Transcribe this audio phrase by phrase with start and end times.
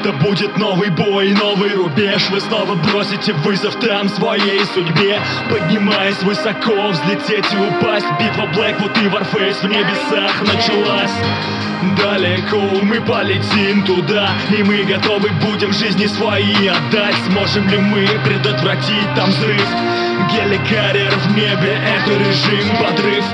[0.00, 2.30] Это будет новый бой, новый рубеж.
[2.30, 5.20] Вы снова бросите вызов там своей судьбе.
[5.50, 8.06] Поднимаясь высоко, взлететь и упасть.
[8.18, 11.12] Битва Блэквуд и Варфейс в небесах началась.
[11.98, 17.16] Далеко мы полетим туда И мы готовы будем жизни свои отдать.
[17.28, 19.66] Сможем ли мы предотвратить там взрыв?
[20.32, 23.24] Геликарьер в небе, это режим подрыв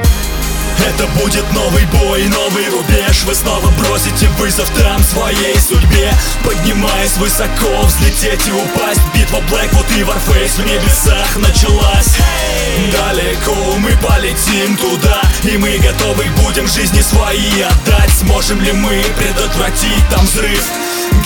[0.85, 3.25] это будет новый бой, новый рубеж.
[3.25, 6.13] Вы снова бросите вызов там своей судьбе.
[6.45, 9.01] Поднимаясь высоко, взлететь и упасть.
[9.15, 12.17] Битва Блэквуд и Варфейс в небесах началась.
[12.93, 18.11] Далеко мы полетим туда И мы готовы будем жизни свои отдать.
[18.21, 20.65] Сможем ли мы предотвратить там взрыв?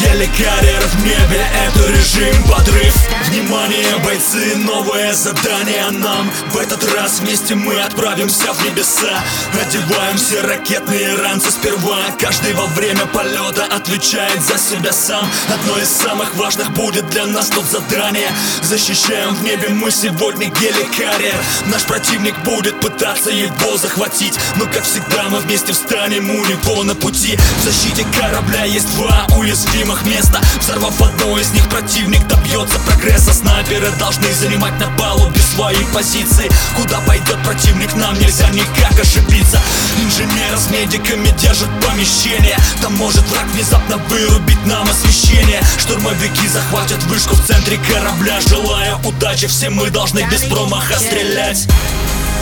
[0.00, 2.94] Геликарьер в небе, это режим подрыв.
[3.28, 6.30] Внимание, бойцы, новое задание нам.
[6.50, 9.22] В этот раз вместе мы отправимся в небеса.
[9.60, 11.98] Одеваем все ракетные ранцы сперва.
[12.18, 15.28] Каждый во время полета отвечает за себя сам.
[15.48, 18.30] Одно из самых важных будет для нас тут задание.
[18.62, 21.34] Защищаем в небе мы сегодня геликарьер
[21.66, 24.38] Наш противник будет пытаться его захватить.
[24.56, 27.38] Но как всегда мы вместе встанем у него на пути.
[27.60, 30.40] В защите корабля есть два уязвимых места.
[30.60, 33.32] Взорвав одно из них, противник добьется прогресса.
[33.34, 36.50] Снайперы должны занимать на палубе свои позиции.
[36.76, 39.60] Куда пойдет противник, нам нельзя никак ошибиться.
[40.02, 42.56] Инженеры с медиками держат помещение.
[42.80, 45.62] Там может враг внезапно вырубить нам освещение.
[45.78, 48.40] Штурмовики захватят вышку в центре корабля.
[48.40, 51.66] Желая удачи, все мы должны без промаха стрелять.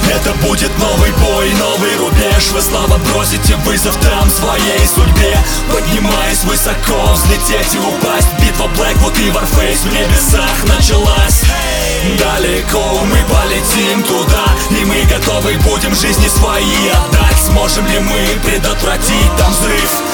[0.07, 2.49] Это будет новый бой, новый рубеж.
[2.55, 5.37] Вы снова бросите вызов там своей судьбе.
[5.71, 6.18] Поднимаясь
[6.49, 8.29] высоко, взлететь и упасть.
[8.41, 11.43] Битва Блэквуд и Варфейс в небесах началась.
[12.19, 17.39] Далеко мы полетим туда И мы готовы будем жизни свои отдать.
[17.47, 20.08] Сможем ли мы предотвратить там взрыв